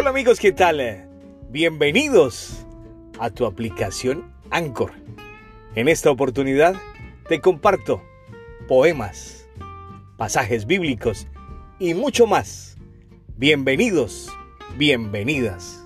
[0.00, 1.08] Hola amigos, ¿qué tal?
[1.50, 2.64] Bienvenidos
[3.18, 4.92] a tu aplicación Anchor.
[5.74, 6.76] En esta oportunidad
[7.28, 8.00] te comparto
[8.68, 9.48] poemas,
[10.16, 11.26] pasajes bíblicos
[11.80, 12.76] y mucho más.
[13.36, 14.30] Bienvenidos,
[14.76, 15.84] bienvenidas.